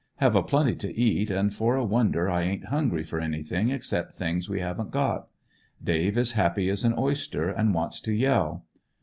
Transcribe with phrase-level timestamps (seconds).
[0.15, 4.15] Have a plenty to eat, and for a wonder I ain't hungry for anything except
[4.15, 5.27] things we haven't got.
[5.83, 8.65] Dave is happy as an oyster, and wants to yell.